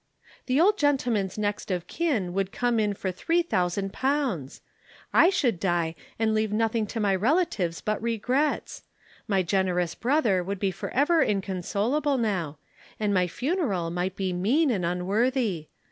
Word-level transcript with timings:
_"The 0.47 0.59
old 0.59 0.79
gentleman's 0.79 1.37
next 1.37 1.69
of 1.69 1.85
kin 1.85 2.33
would 2.33 2.51
come 2.51 2.79
in 2.79 2.95
for 2.95 3.11
three 3.11 3.43
thousand 3.43 3.93
pounds! 3.93 4.61
I 5.13 5.29
should 5.29 5.59
die 5.59 5.93
and 6.17 6.33
leave 6.33 6.51
nothing 6.51 6.87
to 6.87 6.99
my 6.99 7.13
relatives 7.15 7.81
but 7.81 8.01
regrets; 8.01 8.81
my 9.27 9.43
generous 9.43 9.93
brother 9.93 10.43
would 10.43 10.57
be 10.57 10.71
forever 10.71 11.21
inconsolable 11.21 12.17
now, 12.17 12.57
and 12.99 13.13
my 13.13 13.27
funeral 13.27 13.91
might 13.91 14.15
be 14.15 14.33
mean 14.33 14.71
and 14.71 14.83
unworthy. 14.83 15.67